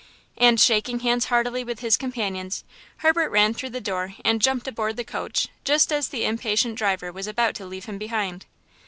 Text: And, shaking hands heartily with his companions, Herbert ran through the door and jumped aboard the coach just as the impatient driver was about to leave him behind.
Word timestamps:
And, 0.39 0.59
shaking 0.59 1.01
hands 1.01 1.25
heartily 1.25 1.63
with 1.63 1.81
his 1.81 1.95
companions, 1.95 2.63
Herbert 3.05 3.29
ran 3.29 3.53
through 3.53 3.69
the 3.69 3.79
door 3.79 4.15
and 4.25 4.41
jumped 4.41 4.67
aboard 4.67 4.97
the 4.97 5.03
coach 5.03 5.47
just 5.63 5.93
as 5.93 6.07
the 6.09 6.25
impatient 6.25 6.75
driver 6.75 7.11
was 7.11 7.27
about 7.27 7.53
to 7.57 7.67
leave 7.67 7.85
him 7.85 7.99
behind. 7.99 8.47